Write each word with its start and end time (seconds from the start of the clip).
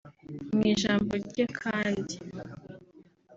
Mu 0.55 0.63
ijambo 0.73 1.11
rye 1.27 1.45
kandi 1.59 2.15